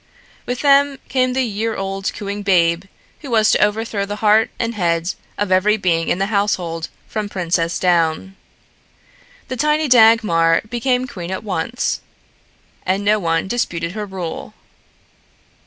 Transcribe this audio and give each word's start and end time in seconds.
With 0.47 0.61
them 0.61 0.97
came 1.09 1.33
the 1.33 1.43
year 1.43 1.75
old 1.75 2.11
cooing 2.15 2.41
babe 2.41 2.85
who 3.19 3.29
was 3.29 3.51
to 3.51 3.63
overthrow 3.63 4.03
the 4.03 4.15
heart 4.15 4.49
and 4.57 4.73
head 4.73 5.13
of 5.37 5.51
every 5.51 5.77
being 5.77 6.07
in 6.07 6.17
the 6.17 6.25
household, 6.33 6.89
from 7.07 7.29
princess 7.29 7.77
down. 7.77 8.35
The 9.47 9.57
tiny 9.57 9.87
Dagmar 9.87 10.61
became 10.67 11.05
queen 11.05 11.29
at 11.29 11.43
once, 11.43 12.01
and 12.83 13.05
no 13.05 13.19
one 13.19 13.47
disputed 13.47 13.91
her 13.91 14.07
rule. 14.07 14.55